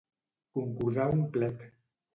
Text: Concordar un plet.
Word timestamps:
Concordar 0.59 1.07
un 1.19 1.23
plet. 1.37 1.71